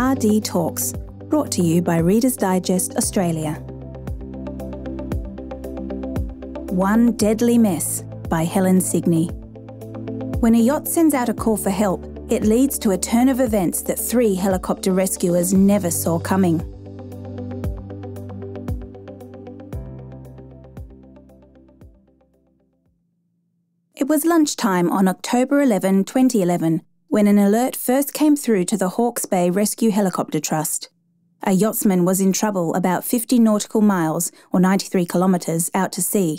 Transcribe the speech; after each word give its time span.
RD 0.00 0.42
Talks, 0.46 0.94
brought 1.28 1.52
to 1.52 1.62
you 1.62 1.82
by 1.82 1.98
Reader's 1.98 2.34
Digest 2.34 2.96
Australia. 2.96 3.52
One 6.70 7.12
Deadly 7.12 7.58
Mess 7.58 8.02
by 8.30 8.44
Helen 8.44 8.78
Signey. 8.78 9.30
When 10.40 10.54
a 10.54 10.58
yacht 10.58 10.88
sends 10.88 11.12
out 11.12 11.28
a 11.28 11.34
call 11.34 11.58
for 11.58 11.68
help, 11.68 12.02
it 12.30 12.44
leads 12.44 12.78
to 12.78 12.92
a 12.92 12.96
turn 12.96 13.28
of 13.28 13.40
events 13.40 13.82
that 13.82 13.98
three 13.98 14.34
helicopter 14.34 14.92
rescuers 14.92 15.52
never 15.52 15.90
saw 15.90 16.18
coming. 16.18 16.60
It 23.94 24.08
was 24.08 24.24
lunchtime 24.24 24.90
on 24.90 25.08
October 25.08 25.60
11, 25.60 26.04
2011, 26.04 26.80
when 27.10 27.26
an 27.26 27.38
alert 27.40 27.74
first 27.74 28.12
came 28.14 28.36
through 28.36 28.64
to 28.64 28.76
the 28.76 28.90
Hawke's 28.90 29.26
Bay 29.26 29.50
Rescue 29.50 29.90
Helicopter 29.90 30.38
Trust. 30.38 30.90
A 31.42 31.50
yachtsman 31.50 32.04
was 32.04 32.20
in 32.20 32.32
trouble 32.32 32.72
about 32.76 33.04
50 33.04 33.40
nautical 33.40 33.80
miles, 33.80 34.30
or 34.52 34.60
93 34.60 35.06
kilometres, 35.06 35.72
out 35.74 35.90
to 35.90 36.02
sea. 36.02 36.38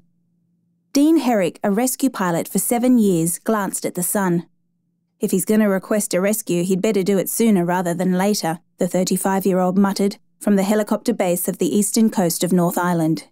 Dean 0.94 1.18
Herrick, 1.18 1.59
a 1.62 1.70
rescue 1.70 2.09
pilot 2.09 2.48
for 2.48 2.58
seven 2.58 2.98
years, 2.98 3.38
glanced 3.38 3.86
at 3.86 3.95
the 3.95 4.02
sun. 4.02 4.48
If 5.20 5.31
he's 5.31 5.44
going 5.44 5.59
to 5.59 5.68
request 5.68 6.14
a 6.14 6.22
rescue, 6.22 6.64
he'd 6.64 6.81
better 6.81 7.03
do 7.03 7.17
it 7.17 7.28
sooner 7.28 7.66
rather 7.66 7.94
than 7.94 8.17
later, 8.17 8.59
the 8.78 8.88
35 8.88 9.45
year 9.45 9.59
old 9.59 9.78
muttered 9.78 10.20
from 10.40 10.56
the 10.56 10.64
helicopter 10.64 11.14
base 11.14 11.50
of 11.50 11.58
the 11.58 11.78
eastern 11.78 12.09
coast 12.09 12.45
of 12.45 12.53
North 12.53 12.78
Island. 12.78 13.26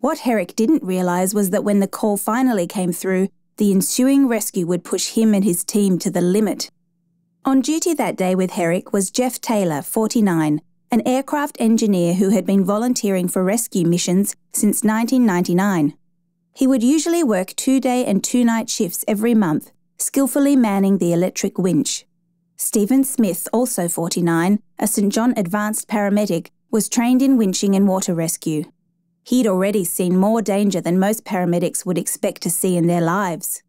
What 0.00 0.18
Herrick 0.18 0.54
didn't 0.54 0.84
realise 0.84 1.32
was 1.32 1.48
that 1.50 1.64
when 1.64 1.80
the 1.80 1.88
call 1.88 2.18
finally 2.18 2.66
came 2.66 2.92
through, 2.92 3.28
the 3.56 3.72
ensuing 3.72 4.28
rescue 4.28 4.66
would 4.66 4.84
push 4.84 5.14
him 5.14 5.32
and 5.32 5.42
his 5.42 5.64
team 5.64 5.98
to 6.00 6.10
the 6.10 6.20
limit. 6.20 6.70
On 7.46 7.60
duty 7.60 7.94
that 7.94 8.16
day 8.16 8.34
with 8.34 8.50
Herrick 8.50 8.92
was 8.92 9.08
Jeff 9.08 9.40
Taylor, 9.40 9.80
49, 9.80 10.60
an 10.90 11.02
aircraft 11.06 11.56
engineer 11.60 12.14
who 12.14 12.30
had 12.30 12.44
been 12.44 12.64
volunteering 12.64 13.28
for 13.28 13.44
rescue 13.44 13.86
missions 13.86 14.34
since 14.52 14.82
1999. 14.82 15.94
He 16.56 16.66
would 16.66 16.82
usually 16.82 17.22
work 17.22 17.54
two 17.54 17.78
day 17.78 18.04
and 18.04 18.24
two 18.24 18.44
night 18.44 18.68
shifts 18.68 19.04
every 19.06 19.32
month, 19.32 19.70
skillfully 19.96 20.56
manning 20.56 20.98
the 20.98 21.12
electric 21.12 21.56
winch. 21.56 22.04
Stephen 22.56 23.04
Smith, 23.04 23.46
also 23.52 23.86
49, 23.86 24.58
a 24.80 24.88
St 24.88 25.12
John 25.12 25.32
advanced 25.36 25.86
paramedic, 25.86 26.48
was 26.72 26.88
trained 26.88 27.22
in 27.22 27.38
winching 27.38 27.76
and 27.76 27.86
water 27.86 28.12
rescue. 28.12 28.64
He'd 29.22 29.46
already 29.46 29.84
seen 29.84 30.16
more 30.16 30.42
danger 30.42 30.80
than 30.80 30.98
most 30.98 31.24
paramedics 31.24 31.86
would 31.86 31.96
expect 31.96 32.42
to 32.42 32.50
see 32.50 32.76
in 32.76 32.88
their 32.88 33.00
lives. 33.00 33.62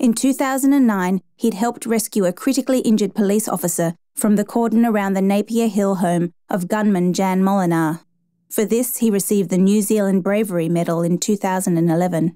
In 0.00 0.14
2009, 0.14 1.20
he'd 1.36 1.52
helped 1.52 1.84
rescue 1.84 2.24
a 2.24 2.32
critically 2.32 2.78
injured 2.78 3.14
police 3.14 3.46
officer 3.46 3.94
from 4.14 4.36
the 4.36 4.46
cordon 4.46 4.86
around 4.86 5.12
the 5.12 5.20
Napier 5.20 5.68
Hill 5.68 5.96
home 5.96 6.32
of 6.48 6.68
gunman 6.68 7.12
Jan 7.12 7.42
Molenaar. 7.42 8.00
For 8.48 8.64
this, 8.64 8.96
he 8.96 9.10
received 9.10 9.50
the 9.50 9.58
New 9.58 9.82
Zealand 9.82 10.24
Bravery 10.24 10.70
Medal 10.70 11.02
in 11.02 11.18
2011. 11.18 12.34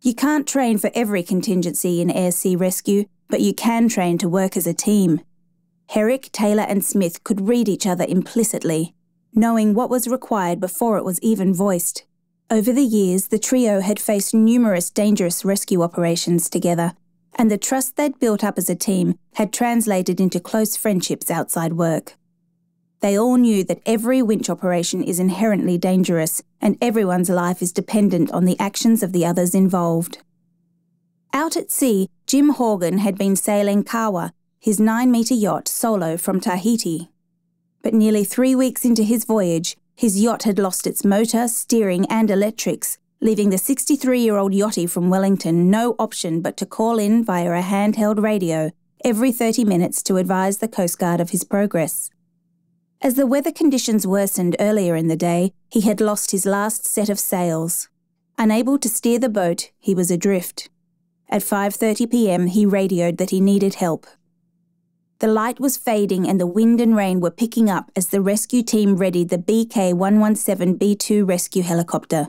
You 0.00 0.14
can't 0.14 0.48
train 0.48 0.78
for 0.78 0.90
every 0.94 1.22
contingency 1.22 2.00
in 2.00 2.10
air 2.10 2.32
sea 2.32 2.56
rescue, 2.56 3.04
but 3.28 3.42
you 3.42 3.52
can 3.52 3.86
train 3.86 4.16
to 4.16 4.28
work 4.28 4.56
as 4.56 4.66
a 4.66 4.72
team. 4.72 5.20
Herrick, 5.90 6.32
Taylor, 6.32 6.64
and 6.66 6.82
Smith 6.82 7.22
could 7.22 7.46
read 7.48 7.68
each 7.68 7.86
other 7.86 8.06
implicitly 8.08 8.96
knowing 9.38 9.74
what 9.74 9.90
was 9.90 10.08
required 10.08 10.58
before 10.58 10.96
it 10.96 11.04
was 11.04 11.20
even 11.20 11.52
voiced. 11.52 12.06
Over 12.48 12.72
the 12.72 12.84
years, 12.84 13.26
the 13.26 13.40
trio 13.40 13.80
had 13.80 13.98
faced 13.98 14.32
numerous 14.32 14.88
dangerous 14.88 15.44
rescue 15.44 15.82
operations 15.82 16.48
together, 16.48 16.92
and 17.34 17.50
the 17.50 17.58
trust 17.58 17.96
they'd 17.96 18.20
built 18.20 18.44
up 18.44 18.56
as 18.56 18.70
a 18.70 18.76
team 18.76 19.18
had 19.34 19.52
translated 19.52 20.20
into 20.20 20.38
close 20.38 20.76
friendships 20.76 21.28
outside 21.28 21.72
work. 21.72 22.14
They 23.00 23.18
all 23.18 23.36
knew 23.36 23.64
that 23.64 23.82
every 23.84 24.22
winch 24.22 24.48
operation 24.48 25.02
is 25.02 25.18
inherently 25.18 25.76
dangerous, 25.76 26.40
and 26.60 26.78
everyone's 26.80 27.28
life 27.28 27.62
is 27.62 27.72
dependent 27.72 28.30
on 28.30 28.44
the 28.44 28.58
actions 28.60 29.02
of 29.02 29.12
the 29.12 29.26
others 29.26 29.52
involved. 29.52 30.18
Out 31.32 31.56
at 31.56 31.72
sea, 31.72 32.08
Jim 32.28 32.50
Horgan 32.50 32.98
had 32.98 33.18
been 33.18 33.34
sailing 33.34 33.82
Kawa, 33.82 34.32
his 34.60 34.78
nine 34.78 35.10
metre 35.10 35.34
yacht, 35.34 35.66
solo 35.66 36.16
from 36.16 36.40
Tahiti. 36.40 37.10
But 37.82 37.92
nearly 37.92 38.22
three 38.22 38.54
weeks 38.54 38.84
into 38.84 39.02
his 39.02 39.24
voyage, 39.24 39.76
his 39.96 40.20
yacht 40.20 40.42
had 40.42 40.58
lost 40.58 40.86
its 40.86 41.04
motor, 41.04 41.48
steering, 41.48 42.06
and 42.10 42.30
electrics, 42.30 42.98
leaving 43.20 43.48
the 43.48 43.58
63 43.58 44.20
year 44.20 44.36
old 44.36 44.52
yachty 44.52 44.88
from 44.88 45.08
Wellington 45.08 45.70
no 45.70 45.96
option 45.98 46.42
but 46.42 46.56
to 46.58 46.66
call 46.66 46.98
in 46.98 47.24
via 47.24 47.50
a 47.50 47.62
handheld 47.62 48.22
radio 48.22 48.70
every 49.02 49.32
30 49.32 49.64
minutes 49.64 50.02
to 50.02 50.18
advise 50.18 50.58
the 50.58 50.68
Coast 50.68 50.98
Guard 50.98 51.20
of 51.20 51.30
his 51.30 51.44
progress. 51.44 52.10
As 53.00 53.14
the 53.14 53.26
weather 53.26 53.52
conditions 53.52 54.06
worsened 54.06 54.56
earlier 54.60 54.96
in 54.96 55.08
the 55.08 55.16
day, 55.16 55.52
he 55.70 55.80
had 55.82 56.00
lost 56.00 56.30
his 56.30 56.44
last 56.44 56.84
set 56.84 57.08
of 57.08 57.18
sails. 57.18 57.88
Unable 58.38 58.78
to 58.78 58.88
steer 58.88 59.18
the 59.18 59.28
boat, 59.28 59.70
he 59.78 59.94
was 59.94 60.10
adrift. 60.10 60.68
At 61.30 61.42
5:30 61.42 62.10
p.m., 62.10 62.46
he 62.46 62.66
radioed 62.66 63.16
that 63.16 63.30
he 63.30 63.40
needed 63.40 63.74
help. 63.74 64.06
The 65.18 65.28
light 65.28 65.58
was 65.58 65.78
fading 65.78 66.28
and 66.28 66.38
the 66.38 66.46
wind 66.46 66.78
and 66.78 66.94
rain 66.94 67.20
were 67.20 67.30
picking 67.30 67.70
up 67.70 67.90
as 67.96 68.08
the 68.08 68.20
rescue 68.20 68.62
team 68.62 68.96
readied 68.96 69.30
the 69.30 69.38
BK 69.38 69.94
117 69.94 70.78
B2 70.78 71.26
rescue 71.26 71.62
helicopter. 71.62 72.28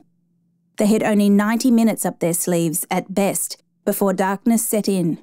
They 0.78 0.86
had 0.86 1.04
only 1.04 1.30
90 1.30 1.70
minutes 1.70 2.06
up 2.06 2.20
their 2.20 2.34
sleeves, 2.34 2.86
at 2.90 3.14
best, 3.14 3.62
before 3.84 4.14
darkness 4.14 4.66
set 4.66 4.88
in. 4.88 5.22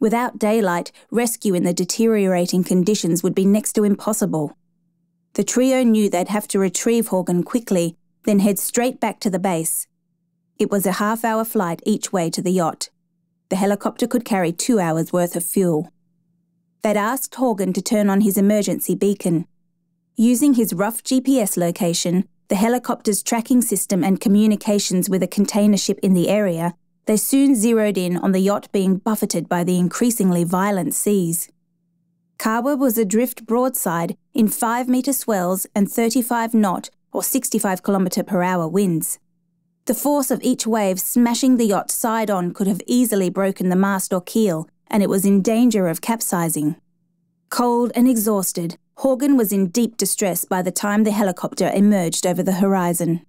Without 0.00 0.40
daylight, 0.40 0.90
rescue 1.12 1.54
in 1.54 1.62
the 1.62 1.72
deteriorating 1.72 2.64
conditions 2.64 3.22
would 3.22 3.34
be 3.34 3.44
next 3.44 3.74
to 3.74 3.84
impossible. 3.84 4.56
The 5.34 5.44
trio 5.44 5.84
knew 5.84 6.10
they'd 6.10 6.28
have 6.28 6.48
to 6.48 6.58
retrieve 6.58 7.08
Horgan 7.08 7.44
quickly, 7.44 7.96
then 8.24 8.40
head 8.40 8.58
straight 8.58 8.98
back 8.98 9.20
to 9.20 9.30
the 9.30 9.38
base. 9.38 9.86
It 10.58 10.70
was 10.72 10.84
a 10.84 10.92
half 10.92 11.24
hour 11.24 11.44
flight 11.44 11.80
each 11.86 12.12
way 12.12 12.28
to 12.30 12.42
the 12.42 12.50
yacht. 12.50 12.90
The 13.50 13.56
helicopter 13.56 14.08
could 14.08 14.24
carry 14.24 14.52
two 14.52 14.80
hours' 14.80 15.12
worth 15.12 15.36
of 15.36 15.44
fuel. 15.44 15.92
They'd 16.82 16.96
asked 16.96 17.36
Horgan 17.36 17.72
to 17.74 17.82
turn 17.82 18.10
on 18.10 18.22
his 18.22 18.36
emergency 18.36 18.96
beacon. 18.96 19.46
Using 20.16 20.54
his 20.54 20.74
rough 20.74 21.04
GPS 21.04 21.56
location, 21.56 22.28
the 22.48 22.56
helicopter's 22.56 23.22
tracking 23.22 23.62
system 23.62 24.02
and 24.02 24.20
communications 24.20 25.08
with 25.08 25.22
a 25.22 25.28
container 25.28 25.76
ship 25.76 26.00
in 26.02 26.12
the 26.12 26.28
area, 26.28 26.74
they 27.06 27.16
soon 27.16 27.54
zeroed 27.54 27.96
in 27.96 28.16
on 28.16 28.32
the 28.32 28.40
yacht 28.40 28.68
being 28.72 28.96
buffeted 28.96 29.48
by 29.48 29.62
the 29.62 29.78
increasingly 29.78 30.42
violent 30.42 30.92
seas. 30.92 31.48
Kawa 32.38 32.76
was 32.76 32.98
adrift 32.98 33.46
broadside 33.46 34.16
in 34.34 34.48
5 34.48 34.88
metre 34.88 35.12
swells 35.12 35.66
and 35.76 35.90
35 35.90 36.52
knot 36.52 36.90
or 37.12 37.22
65 37.22 37.82
kilometre 37.84 38.24
per 38.24 38.42
hour 38.42 38.66
winds. 38.66 39.20
The 39.86 39.94
force 39.94 40.30
of 40.32 40.40
each 40.42 40.66
wave 40.66 40.98
smashing 40.98 41.56
the 41.56 41.66
yacht 41.66 41.92
side 41.92 42.30
on 42.30 42.52
could 42.52 42.66
have 42.66 42.80
easily 42.86 43.30
broken 43.30 43.68
the 43.68 43.76
mast 43.76 44.12
or 44.12 44.20
keel, 44.20 44.68
and 44.92 45.02
it 45.02 45.08
was 45.08 45.24
in 45.24 45.42
danger 45.42 45.88
of 45.88 46.00
capsizing. 46.00 46.76
Cold 47.48 47.90
and 47.94 48.06
exhausted, 48.06 48.78
Horgan 48.98 49.36
was 49.36 49.52
in 49.52 49.68
deep 49.68 49.96
distress 49.96 50.44
by 50.44 50.62
the 50.62 50.70
time 50.70 51.02
the 51.02 51.10
helicopter 51.10 51.70
emerged 51.74 52.26
over 52.26 52.42
the 52.42 52.60
horizon. 52.60 53.26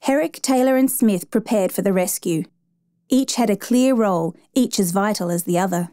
Herrick, 0.00 0.40
Taylor, 0.40 0.76
and 0.76 0.90
Smith 0.90 1.30
prepared 1.30 1.70
for 1.70 1.82
the 1.82 1.92
rescue. 1.92 2.44
Each 3.08 3.34
had 3.34 3.50
a 3.50 3.56
clear 3.56 3.94
role, 3.94 4.34
each 4.54 4.80
as 4.80 4.92
vital 4.92 5.30
as 5.30 5.44
the 5.44 5.58
other. 5.58 5.90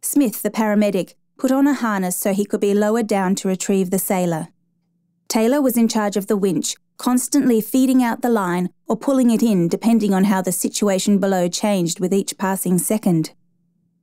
Smith, 0.00 0.42
the 0.42 0.50
paramedic, 0.50 1.14
put 1.36 1.50
on 1.50 1.66
a 1.66 1.74
harness 1.74 2.16
so 2.16 2.32
he 2.32 2.46
could 2.46 2.60
be 2.60 2.72
lowered 2.72 3.06
down 3.06 3.34
to 3.36 3.48
retrieve 3.48 3.90
the 3.90 3.98
sailor. 3.98 4.48
Taylor 5.28 5.60
was 5.60 5.76
in 5.76 5.88
charge 5.88 6.16
of 6.16 6.28
the 6.28 6.36
winch, 6.36 6.76
constantly 6.96 7.60
feeding 7.60 8.02
out 8.02 8.22
the 8.22 8.28
line 8.28 8.70
or 8.86 8.96
pulling 8.96 9.30
it 9.30 9.42
in 9.42 9.68
depending 9.68 10.14
on 10.14 10.24
how 10.24 10.40
the 10.40 10.52
situation 10.52 11.18
below 11.18 11.48
changed 11.48 12.00
with 12.00 12.14
each 12.14 12.38
passing 12.38 12.78
second. 12.78 13.32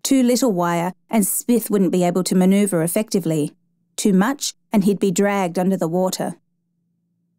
Too 0.04 0.22
little 0.22 0.52
wire, 0.52 0.94
and 1.10 1.26
Smith 1.26 1.72
wouldn't 1.72 1.94
be 1.94 2.04
able 2.04 2.24
to 2.26 2.36
manoeuvre 2.36 2.84
effectively. 2.84 3.56
Too 3.96 4.12
much, 4.12 4.54
and 4.72 4.84
he'd 4.84 5.00
be 5.00 5.12
dragged 5.12 5.58
under 5.58 5.78
the 5.78 5.88
water. 5.88 6.36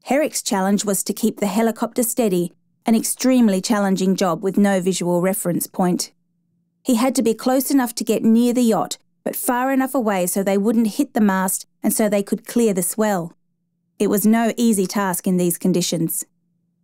Herrick's 0.04 0.42
challenge 0.42 0.84
was 0.84 1.02
to 1.04 1.12
keep 1.12 1.40
the 1.40 1.46
helicopter 1.46 2.02
steady, 2.02 2.52
an 2.86 2.94
extremely 2.94 3.60
challenging 3.60 4.16
job 4.16 4.42
with 4.42 4.56
no 4.56 4.80
visual 4.80 5.20
reference 5.20 5.66
point. 5.66 6.12
He 6.82 6.96
had 6.96 7.14
to 7.14 7.22
be 7.22 7.34
close 7.34 7.70
enough 7.70 7.94
to 7.96 8.04
get 8.04 8.22
near 8.22 8.52
the 8.52 8.62
yacht, 8.62 8.98
but 9.24 9.36
far 9.36 9.72
enough 9.72 9.94
away 9.94 10.26
so 10.26 10.42
they 10.42 10.58
wouldn't 10.58 10.96
hit 10.96 11.14
the 11.14 11.20
mast 11.20 11.66
and 11.82 11.92
so 11.92 12.08
they 12.08 12.22
could 12.22 12.46
clear 12.46 12.74
the 12.74 12.82
swell. 12.82 13.34
It 13.98 14.08
was 14.08 14.26
no 14.26 14.52
easy 14.56 14.86
task 14.86 15.26
in 15.26 15.36
these 15.36 15.56
conditions. 15.56 16.24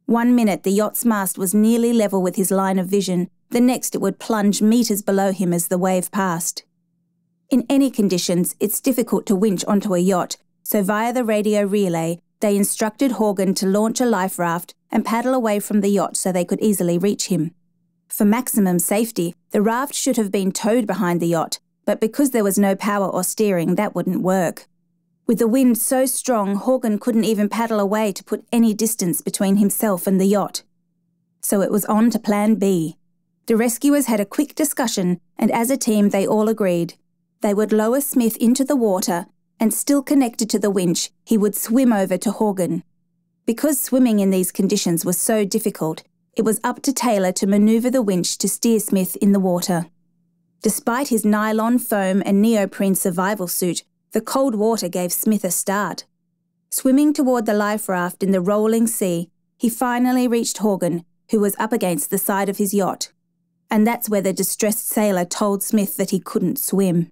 One 0.06 0.34
minute 0.34 0.62
the 0.62 0.70
yacht's 0.70 1.04
mast 1.04 1.36
was 1.36 1.54
nearly 1.54 1.92
level 1.92 2.22
with 2.22 2.36
his 2.36 2.50
line 2.50 2.78
of 2.78 2.86
vision, 2.86 3.28
the 3.50 3.60
next, 3.60 3.94
it 3.94 4.00
would 4.00 4.18
plunge 4.18 4.62
metres 4.62 5.02
below 5.02 5.32
him 5.32 5.52
as 5.52 5.68
the 5.68 5.78
wave 5.78 6.10
passed. 6.10 6.64
In 7.50 7.66
any 7.68 7.90
conditions, 7.90 8.54
it's 8.60 8.80
difficult 8.80 9.26
to 9.26 9.36
winch 9.36 9.64
onto 9.64 9.94
a 9.94 9.98
yacht, 9.98 10.36
so 10.62 10.82
via 10.82 11.12
the 11.12 11.24
radio 11.24 11.64
relay, 11.64 12.20
they 12.40 12.56
instructed 12.56 13.12
Horgan 13.12 13.54
to 13.54 13.66
launch 13.66 14.00
a 14.00 14.06
life 14.06 14.38
raft 14.38 14.74
and 14.90 15.04
paddle 15.04 15.34
away 15.34 15.60
from 15.60 15.80
the 15.80 15.88
yacht 15.88 16.16
so 16.16 16.30
they 16.30 16.44
could 16.44 16.60
easily 16.60 16.96
reach 16.96 17.26
him. 17.26 17.52
For 18.08 18.24
maximum 18.24 18.78
safety, 18.78 19.34
the 19.50 19.62
raft 19.62 19.94
should 19.94 20.16
have 20.16 20.30
been 20.30 20.52
towed 20.52 20.86
behind 20.86 21.20
the 21.20 21.28
yacht, 21.28 21.58
but 21.84 22.00
because 22.00 22.30
there 22.30 22.44
was 22.44 22.58
no 22.58 22.76
power 22.76 23.06
or 23.06 23.24
steering, 23.24 23.74
that 23.74 23.94
wouldn't 23.94 24.22
work. 24.22 24.66
With 25.26 25.38
the 25.38 25.48
wind 25.48 25.78
so 25.78 26.06
strong, 26.06 26.54
Horgan 26.54 26.98
couldn't 26.98 27.24
even 27.24 27.48
paddle 27.48 27.78
away 27.78 28.12
to 28.12 28.24
put 28.24 28.44
any 28.52 28.74
distance 28.74 29.20
between 29.20 29.56
himself 29.56 30.06
and 30.06 30.20
the 30.20 30.26
yacht. 30.26 30.62
So 31.40 31.62
it 31.62 31.70
was 31.70 31.84
on 31.86 32.10
to 32.10 32.18
Plan 32.18 32.56
B. 32.56 32.96
The 33.46 33.56
rescuers 33.56 34.06
had 34.06 34.20
a 34.20 34.24
quick 34.24 34.54
discussion, 34.54 35.20
and 35.36 35.50
as 35.50 35.70
a 35.70 35.76
team, 35.76 36.10
they 36.10 36.26
all 36.26 36.48
agreed. 36.48 36.94
They 37.40 37.54
would 37.54 37.72
lower 37.72 38.00
Smith 38.00 38.36
into 38.36 38.64
the 38.64 38.76
water, 38.76 39.26
and 39.58 39.74
still 39.74 40.02
connected 40.02 40.48
to 40.50 40.58
the 40.58 40.70
winch, 40.70 41.10
he 41.24 41.36
would 41.36 41.54
swim 41.54 41.92
over 41.92 42.16
to 42.18 42.30
Horgan. 42.30 42.82
Because 43.46 43.80
swimming 43.80 44.20
in 44.20 44.30
these 44.30 44.52
conditions 44.52 45.04
was 45.04 45.20
so 45.20 45.44
difficult, 45.44 46.02
it 46.36 46.42
was 46.42 46.60
up 46.62 46.82
to 46.82 46.92
Taylor 46.92 47.32
to 47.32 47.46
manoeuvre 47.46 47.90
the 47.90 48.02
winch 48.02 48.38
to 48.38 48.48
steer 48.48 48.78
Smith 48.78 49.16
in 49.16 49.32
the 49.32 49.40
water. 49.40 49.86
Despite 50.62 51.08
his 51.08 51.24
nylon 51.24 51.78
foam 51.78 52.22
and 52.24 52.40
neoprene 52.40 52.94
survival 52.94 53.48
suit, 53.48 53.82
the 54.12 54.20
cold 54.20 54.54
water 54.54 54.88
gave 54.88 55.12
Smith 55.12 55.44
a 55.44 55.50
start. 55.50 56.04
Swimming 56.70 57.12
toward 57.12 57.46
the 57.46 57.54
life 57.54 57.88
raft 57.88 58.22
in 58.22 58.30
the 58.30 58.40
rolling 58.40 58.86
sea, 58.86 59.30
he 59.58 59.68
finally 59.68 60.28
reached 60.28 60.58
Horgan, 60.58 61.04
who 61.30 61.40
was 61.40 61.56
up 61.58 61.72
against 61.72 62.10
the 62.10 62.18
side 62.18 62.48
of 62.48 62.58
his 62.58 62.72
yacht. 62.72 63.12
And 63.70 63.86
that's 63.86 64.08
where 64.08 64.20
the 64.20 64.32
distressed 64.32 64.88
sailor 64.88 65.24
told 65.24 65.62
Smith 65.62 65.96
that 65.96 66.10
he 66.10 66.18
couldn't 66.18 66.58
swim. 66.58 67.10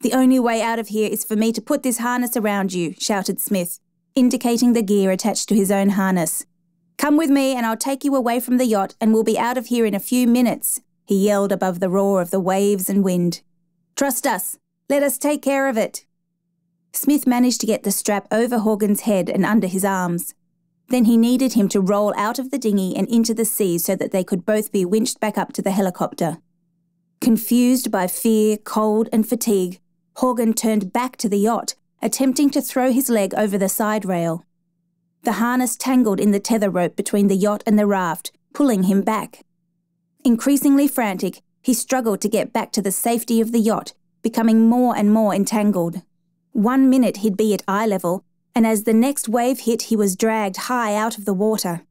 The 0.00 0.14
only 0.14 0.40
way 0.40 0.62
out 0.62 0.78
of 0.78 0.88
here 0.88 1.08
is 1.08 1.24
for 1.24 1.36
me 1.36 1.52
to 1.52 1.60
put 1.60 1.82
this 1.82 1.98
harness 1.98 2.36
around 2.36 2.72
you, 2.72 2.94
shouted 2.98 3.40
Smith, 3.40 3.78
indicating 4.14 4.72
the 4.72 4.82
gear 4.82 5.10
attached 5.10 5.48
to 5.48 5.54
his 5.54 5.70
own 5.70 5.90
harness. 5.90 6.44
Come 6.98 7.16
with 7.16 7.30
me 7.30 7.54
and 7.54 7.66
I'll 7.66 7.76
take 7.76 8.04
you 8.04 8.14
away 8.14 8.40
from 8.40 8.58
the 8.58 8.66
yacht 8.66 8.94
and 9.00 9.12
we'll 9.12 9.24
be 9.24 9.38
out 9.38 9.58
of 9.58 9.66
here 9.66 9.86
in 9.86 9.94
a 9.94 10.00
few 10.00 10.26
minutes, 10.26 10.80
he 11.06 11.26
yelled 11.26 11.52
above 11.52 11.80
the 11.80 11.90
roar 11.90 12.20
of 12.20 12.30
the 12.30 12.40
waves 12.40 12.88
and 12.88 13.04
wind. 13.04 13.42
Trust 13.96 14.26
us, 14.26 14.58
let 14.88 15.02
us 15.02 15.18
take 15.18 15.42
care 15.42 15.68
of 15.68 15.76
it. 15.76 16.04
Smith 16.92 17.26
managed 17.26 17.60
to 17.60 17.66
get 17.66 17.82
the 17.82 17.90
strap 17.90 18.26
over 18.30 18.58
Horgan's 18.58 19.02
head 19.02 19.30
and 19.30 19.44
under 19.44 19.66
his 19.66 19.84
arms. 19.84 20.34
Then 20.92 21.06
he 21.06 21.16
needed 21.16 21.54
him 21.54 21.70
to 21.70 21.80
roll 21.80 22.12
out 22.18 22.38
of 22.38 22.50
the 22.50 22.58
dinghy 22.58 22.94
and 22.94 23.08
into 23.08 23.32
the 23.32 23.46
sea 23.46 23.78
so 23.78 23.96
that 23.96 24.12
they 24.12 24.22
could 24.22 24.44
both 24.44 24.70
be 24.70 24.84
winched 24.84 25.20
back 25.20 25.38
up 25.38 25.54
to 25.54 25.62
the 25.62 25.70
helicopter. 25.70 26.36
Confused 27.18 27.90
by 27.90 28.06
fear, 28.06 28.58
cold, 28.58 29.08
and 29.10 29.26
fatigue, 29.26 29.80
Horgan 30.16 30.52
turned 30.52 30.92
back 30.92 31.16
to 31.16 31.30
the 31.30 31.38
yacht, 31.38 31.76
attempting 32.02 32.50
to 32.50 32.60
throw 32.60 32.92
his 32.92 33.08
leg 33.08 33.32
over 33.34 33.56
the 33.56 33.70
side 33.70 34.04
rail. 34.04 34.44
The 35.22 35.40
harness 35.40 35.76
tangled 35.76 36.20
in 36.20 36.30
the 36.30 36.40
tether 36.40 36.68
rope 36.68 36.94
between 36.94 37.28
the 37.28 37.36
yacht 37.36 37.62
and 37.64 37.78
the 37.78 37.86
raft, 37.86 38.30
pulling 38.52 38.82
him 38.82 39.00
back. 39.00 39.46
Increasingly 40.26 40.88
frantic, 40.88 41.40
he 41.62 41.72
struggled 41.72 42.20
to 42.20 42.28
get 42.28 42.52
back 42.52 42.70
to 42.72 42.82
the 42.82 42.92
safety 42.92 43.40
of 43.40 43.52
the 43.52 43.60
yacht 43.60 43.94
becoming 44.20 44.68
more 44.68 44.94
and 44.94 45.10
more 45.10 45.34
entangled. 45.34 46.02
One 46.52 46.90
minute 46.90 47.18
he'd 47.18 47.36
be 47.36 47.54
at 47.54 47.64
eye 47.66 47.86
level, 47.86 48.24
and 48.54 48.66
as 48.66 48.84
the 48.84 48.92
next 48.92 49.28
wave 49.28 49.60
hit, 49.60 49.82
he 49.82 49.96
was 49.96 50.16
dragged 50.16 50.56
high 50.56 50.94
out 50.94 51.18
of 51.18 51.24
the 51.24 51.34
water. 51.34 51.82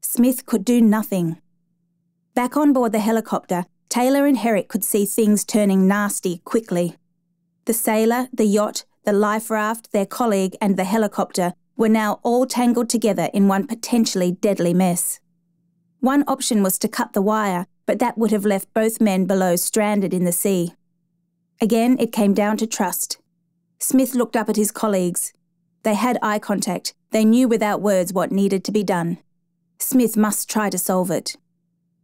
Smith 0.00 0.46
could 0.46 0.64
do 0.64 0.80
nothing. 0.80 1.40
Back 2.34 2.56
on 2.56 2.72
board 2.72 2.92
the 2.92 2.98
helicopter, 2.98 3.66
Taylor 3.88 4.26
and 4.26 4.36
Herrick 4.36 4.68
could 4.68 4.84
see 4.84 5.04
things 5.04 5.44
turning 5.44 5.88
nasty 5.88 6.38
quickly. 6.44 6.96
The 7.64 7.74
sailor, 7.74 8.28
the 8.32 8.44
yacht, 8.44 8.84
the 9.04 9.12
life 9.12 9.50
raft, 9.50 9.92
their 9.92 10.06
colleague, 10.06 10.56
and 10.60 10.76
the 10.76 10.84
helicopter 10.84 11.54
were 11.76 11.88
now 11.88 12.20
all 12.22 12.46
tangled 12.46 12.90
together 12.90 13.30
in 13.32 13.48
one 13.48 13.66
potentially 13.66 14.32
deadly 14.32 14.74
mess. 14.74 15.18
One 16.00 16.24
option 16.28 16.62
was 16.62 16.78
to 16.78 16.88
cut 16.88 17.12
the 17.12 17.22
wire, 17.22 17.66
but 17.86 17.98
that 17.98 18.16
would 18.16 18.30
have 18.30 18.44
left 18.44 18.72
both 18.74 19.00
men 19.00 19.26
below 19.26 19.56
stranded 19.56 20.14
in 20.14 20.24
the 20.24 20.32
sea. 20.32 20.74
Again, 21.60 21.98
it 21.98 22.12
came 22.12 22.34
down 22.34 22.56
to 22.58 22.66
trust. 22.66 23.18
Smith 23.78 24.14
looked 24.14 24.36
up 24.36 24.48
at 24.48 24.56
his 24.56 24.70
colleagues. 24.70 25.32
They 25.82 25.94
had 25.94 26.18
eye 26.22 26.38
contact. 26.38 26.94
They 27.10 27.24
knew 27.24 27.48
without 27.48 27.80
words 27.80 28.12
what 28.12 28.32
needed 28.32 28.64
to 28.64 28.72
be 28.72 28.84
done. 28.84 29.18
Smith 29.78 30.16
must 30.16 30.48
try 30.48 30.70
to 30.70 30.78
solve 30.78 31.10
it. 31.10 31.36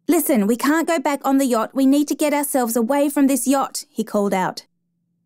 Listen, 0.08 0.46
we 0.46 0.56
can't 0.56 0.88
go 0.88 0.98
back 0.98 1.20
on 1.24 1.38
the 1.38 1.46
yacht. 1.46 1.74
We 1.74 1.84
need 1.84 2.08
to 2.08 2.14
get 2.14 2.32
ourselves 2.32 2.76
away 2.76 3.08
from 3.08 3.26
this 3.26 3.46
yacht, 3.46 3.84
he 3.90 4.04
called 4.04 4.32
out. 4.32 4.66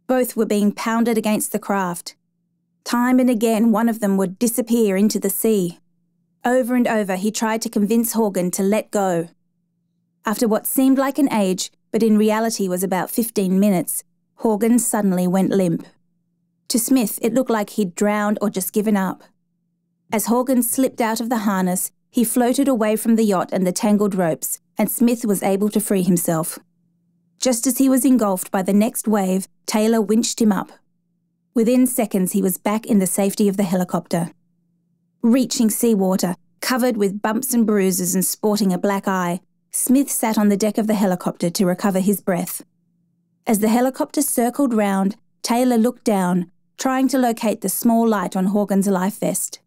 Both 0.07 0.37
were 0.37 0.47
being 0.47 0.73
pounded 0.73 1.17
against 1.17 1.53
the 1.53 1.59
craft. 1.59 2.17
Time 2.83 3.21
and 3.21 3.31
again, 3.31 3.73
one 3.73 3.89
of 3.89 4.01
them 4.01 4.17
would 4.17 4.39
disappear 4.39 4.97
into 4.97 5.21
the 5.21 5.31
sea. 5.31 5.79
Over 6.45 6.75
and 6.75 6.89
over, 6.89 7.17
he 7.17 7.31
tried 7.31 7.63
to 7.63 7.69
convince 7.69 8.15
Horgan 8.15 8.51
to 8.53 8.63
let 8.63 8.91
go. 8.91 9.29
After 10.25 10.49
what 10.49 10.67
seemed 10.67 10.99
like 10.99 11.19
an 11.19 11.33
age, 11.33 11.71
but 11.93 12.03
in 12.03 12.19
reality 12.19 12.67
was 12.69 12.83
about 12.83 13.11
15 13.11 13.61
minutes, 13.61 14.03
Horgan 14.37 14.79
suddenly 14.79 15.27
went 15.27 15.51
limp. 15.51 15.87
To 16.71 16.79
Smith, 16.79 17.19
it 17.21 17.35
looked 17.35 17.51
like 17.51 17.71
he'd 17.71 17.97
drowned 17.97 18.39
or 18.41 18.49
just 18.49 18.73
given 18.73 18.97
up. 18.97 19.25
As 20.13 20.27
Horgan 20.27 20.63
slipped 20.63 21.01
out 21.01 21.21
of 21.21 21.29
the 21.29 21.39
harness, 21.39 21.91
he 22.11 22.23
floated 22.23 22.69
away 22.69 22.95
from 22.95 23.17
the 23.17 23.25
yacht 23.25 23.51
and 23.53 23.67
the 23.67 23.73
tangled 23.73 24.15
ropes, 24.15 24.61
and 24.79 24.89
Smith 24.89 25.25
was 25.25 25.43
able 25.43 25.69
to 25.69 25.81
free 25.81 26.05
himself. 26.05 26.61
Just 27.41 27.67
as 27.67 27.79
he 27.79 27.89
was 27.89 28.05
engulfed 28.05 28.53
by 28.53 28.63
the 28.63 28.73
next 28.73 29.09
wave, 29.09 29.49
Taylor 29.67 30.01
winched 30.01 30.41
him 30.41 30.53
up. 30.53 30.71
Within 31.55 31.89
seconds, 31.89 32.33
he 32.33 32.43
was 32.43 32.57
back 32.57 32.87
in 32.87 33.01
the 33.01 33.07
safety 33.07 33.49
of 33.49 33.57
the 33.57 33.65
helicopter. 33.65 34.31
Reaching 35.23 35.71
seawater, 35.71 36.37
covered 36.61 36.97
with 36.97 37.21
bumps 37.21 37.53
and 37.53 37.67
bruises 37.67 38.15
and 38.15 38.25
sporting 38.25 38.73
a 38.73 38.79
black 38.79 39.09
eye, 39.09 39.41
Smith 39.73 40.09
sat 40.09 40.39
on 40.39 40.51
the 40.51 40.57
deck 40.57 40.79
of 40.79 40.87
the 40.87 40.95
helicopter 40.95 41.51
to 41.51 41.67
recover 41.67 41.99
his 41.99 42.21
breath. 42.21 42.63
As 43.45 43.59
the 43.59 43.69
helicopter 43.69 44.23
circled 44.23 44.73
round, 44.73 45.17
Taylor 45.43 45.77
looked 45.77 46.05
down, 46.05 46.53
trying 46.81 47.07
to 47.07 47.19
locate 47.19 47.61
the 47.61 47.69
small 47.69 48.09
light 48.09 48.35
on 48.35 48.47
Horgan's 48.47 48.89
life 48.89 49.21
vest. 49.21 49.61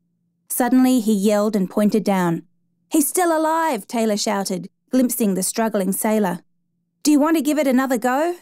Suddenly, 0.49 0.99
he 0.99 1.13
yelled 1.13 1.55
and 1.55 1.69
pointed 1.69 2.03
down. 2.03 2.41
He's 2.89 3.07
still 3.07 3.37
alive, 3.37 3.85
Taylor 3.85 4.17
shouted, 4.17 4.67
glimpsing 4.89 5.35
the 5.35 5.43
struggling 5.43 5.91
sailor. 5.91 6.39
Do 7.03 7.11
you 7.11 7.19
want 7.19 7.37
to 7.37 7.43
give 7.43 7.59
it 7.59 7.67
another 7.67 7.99
go? 7.99 8.37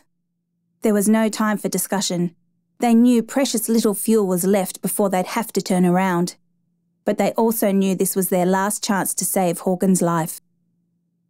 There 0.83 0.93
was 0.93 1.09
no 1.09 1.27
time 1.27 1.57
for 1.57 1.67
discussion. 1.67 2.33
They 2.79 2.93
knew 2.93 3.21
precious 3.21 3.67
little 3.67 3.93
fuel 3.93 4.25
was 4.25 4.45
left 4.45 4.81
before 4.81 5.09
they'd 5.09 5.27
have 5.27 5.51
to 5.53 5.61
turn 5.61 5.85
around. 5.85 6.37
But 7.03 7.17
they 7.17 7.31
also 7.33 7.73
knew 7.73 7.93
this 7.93 8.15
was 8.15 8.29
their 8.29 8.45
last 8.45 8.81
chance 8.81 9.13
to 9.15 9.25
save 9.25 9.59
Horgan's 9.59 10.01
life. 10.01 10.39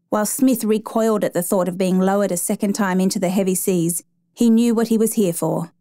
While 0.10 0.28
Smith 0.28 0.64
recoiled 0.64 1.24
at 1.24 1.34
the 1.34 1.42
thought 1.42 1.68
of 1.68 1.78
being 1.78 2.00
lowered 2.00 2.32
a 2.32 2.38
second 2.38 2.74
time 2.74 3.02
into 3.02 3.18
the 3.18 3.30
heavy 3.30 3.56
seas, 3.56 4.04
he 4.32 4.52
knew 4.52 4.76
what 4.76 4.90
he 4.90 4.98
was 4.98 5.14
here 5.14 5.34
for. 5.34 5.72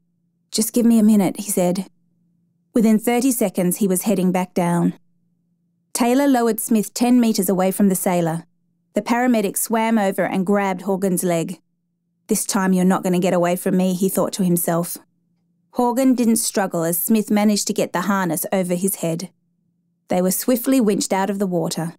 Just 0.51 0.73
give 0.73 0.85
me 0.85 0.99
a 0.99 1.05
minute, 1.05 1.39
he 1.39 1.51
said. 1.51 1.87
Within 2.75 2.99
30 2.99 3.31
seconds, 3.33 3.77
he 3.77 3.89
was 3.89 4.03
heading 4.03 4.33
back 4.33 4.55
down. 4.55 4.95
Taylor 5.93 6.27
lowered 6.27 6.61
Smith 6.61 6.95
10 6.95 7.21
metres 7.21 7.49
away 7.49 7.71
from 7.71 7.89
the 7.89 7.95
sailor. 7.95 8.45
The 8.95 9.03
paramedic 9.03 9.57
swam 9.57 9.99
over 9.99 10.25
and 10.25 10.47
grabbed 10.47 10.83
Horgan's 10.83 11.23
leg. 11.23 11.61
This 12.27 12.45
time 12.45 12.73
you're 12.73 12.85
not 12.85 13.03
going 13.03 13.13
to 13.13 13.19
get 13.19 13.35
away 13.35 13.57
from 13.57 13.77
me, 13.77 13.95
he 13.95 14.09
thought 14.09 14.33
to 14.35 14.45
himself. 14.45 14.99
Horgan 15.73 16.15
didn't 16.15 16.37
struggle 16.37 16.83
as 16.83 16.99
Smith 16.99 17.31
managed 17.31 17.67
to 17.69 17.73
get 17.73 17.93
the 17.93 18.03
harness 18.03 18.45
over 18.53 18.75
his 18.75 18.97
head. 18.97 19.31
They 20.09 20.21
were 20.21 20.33
swiftly 20.33 20.81
winched 20.81 21.13
out 21.13 21.31
of 21.31 21.39
the 21.39 21.47
water. 21.47 21.95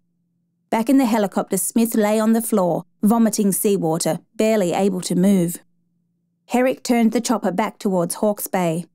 Back 0.68 0.90
in 0.90 0.98
the 0.98 1.06
helicopter, 1.06 1.56
Smith 1.56 1.94
lay 1.94 2.18
on 2.20 2.32
the 2.32 2.42
floor, 2.42 2.84
vomiting 3.02 3.52
seawater, 3.52 4.20
barely 4.36 4.72
able 4.72 5.00
to 5.02 5.14
move. 5.14 5.58
Herrick 6.46 6.82
turned 6.82 7.12
the 7.12 7.20
chopper 7.20 7.50
back 7.50 7.78
towards 7.78 8.16
Hawke's 8.16 8.46
Bay. 8.46 8.86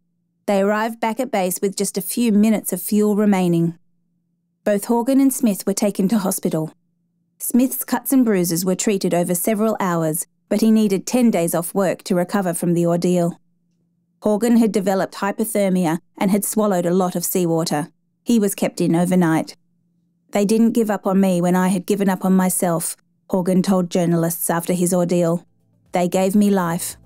They 0.45 0.61
arrived 0.61 0.99
back 0.99 1.19
at 1.19 1.31
base 1.31 1.59
with 1.61 1.75
just 1.75 1.97
a 1.97 2.01
few 2.01 2.31
minutes 2.31 2.71
of 2.71 2.81
fuel 2.81 3.15
remaining. 3.15 3.77
Both 4.63 4.85
Horgan 4.85 5.19
and 5.19 5.33
Smith 5.33 5.65
were 5.65 5.73
taken 5.73 6.07
to 6.09 6.19
hospital. 6.19 6.71
Smith's 7.39 7.83
cuts 7.83 8.11
and 8.11 8.25
bruises 8.25 8.65
were 8.65 8.75
treated 8.75 9.13
over 9.13 9.35
several 9.35 9.77
hours, 9.79 10.25
but 10.49 10.61
he 10.61 10.71
needed 10.71 11.05
10 11.05 11.31
days 11.31 11.53
off 11.53 11.73
work 11.73 12.03
to 12.03 12.15
recover 12.15 12.53
from 12.53 12.73
the 12.73 12.85
ordeal. 12.85 13.39
Horgan 14.23 14.57
had 14.57 14.71
developed 14.71 15.15
hypothermia 15.15 15.99
and 16.17 16.31
had 16.31 16.43
swallowed 16.43 16.85
a 16.85 16.93
lot 16.93 17.15
of 17.15 17.25
seawater. 17.25 17.89
He 18.23 18.39
was 18.39 18.55
kept 18.55 18.81
in 18.81 18.95
overnight. 18.95 19.55
They 20.31 20.45
didn't 20.45 20.73
give 20.73 20.89
up 20.89 21.07
on 21.07 21.21
me 21.21 21.41
when 21.41 21.55
I 21.55 21.69
had 21.69 21.85
given 21.85 22.09
up 22.09 22.25
on 22.25 22.35
myself, 22.35 22.97
Horgan 23.29 23.61
told 23.61 23.89
journalists 23.89 24.49
after 24.49 24.73
his 24.73 24.93
ordeal. 24.93 25.45
They 25.91 26.07
gave 26.07 26.35
me 26.35 26.49
life. 26.49 26.97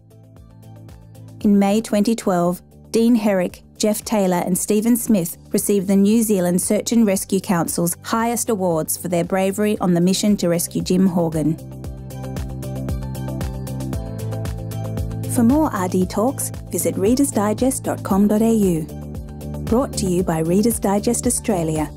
In 1.43 1.57
May 1.57 1.81
2012, 1.81 2.62
Dean 2.91 3.15
Herrick, 3.15 3.63
Jeff 3.75 4.05
Taylor, 4.05 4.43
and 4.45 4.55
Stephen 4.55 4.95
Smith 4.95 5.38
received 5.51 5.88
the 5.88 5.95
New 5.95 6.21
Zealand 6.21 6.62
Search 6.62 6.91
and 6.91 7.07
Rescue 7.07 7.39
Council's 7.39 7.98
highest 8.03 8.51
awards 8.51 8.95
for 8.95 9.07
their 9.07 9.24
bravery 9.24 9.75
on 9.79 9.95
the 9.95 10.01
mission 10.01 10.38
to 10.38 10.50
rescue 10.50 10.83
Jim 10.83 11.07
Horgan. 11.07 11.57
For 15.33 15.41
more 15.41 15.71
RD 15.74 16.12
talks, 16.12 16.51
visit 16.69 16.93
readersdigest.com.au. 16.93 19.62
Brought 19.63 19.93
to 19.93 20.05
you 20.05 20.21
by 20.21 20.39
Reader's 20.39 20.79
Digest 20.79 21.25
Australia 21.25 21.89